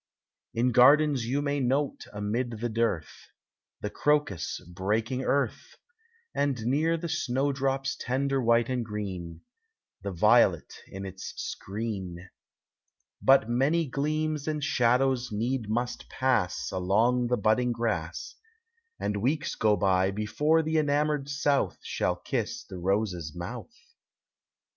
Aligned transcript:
In 0.55 0.71
gardens 0.71 1.27
you 1.27 1.43
may 1.43 1.59
note 1.59 2.07
amid 2.11 2.59
the 2.59 2.69
dearth. 2.69 3.27
The 3.81 3.91
crocus 3.91 4.59
breaking 4.73 5.21
earth; 5.23 5.75
And 6.33 6.59
near 6.65 6.97
the 6.97 7.07
snowdrop's 7.07 7.95
tender 7.95 8.41
white 8.41 8.67
and 8.67 8.83
green. 8.83 9.41
The 10.01 10.09
violet 10.11 10.73
in 10.87 11.05
its 11.05 11.33
screen. 11.37 12.31
But 13.21 13.47
many 13.47 13.85
gleams 13.87 14.47
and 14.47 14.63
shadows 14.63 15.29
need 15.31 15.69
must 15.69 16.09
pass 16.09 16.71
Along 16.71 17.27
the 17.27 17.37
budding 17.37 17.71
grass, 17.71 18.33
And 18.99 19.17
weeks 19.21 19.53
go 19.53 19.75
by, 19.77 20.09
before 20.09 20.63
the 20.63 20.79
enamored 20.79 21.29
South 21.29 21.77
Shall 21.83 22.15
kiss 22.15 22.63
the 22.63 22.79
rose's 22.79 23.33
mouth. 23.35 23.77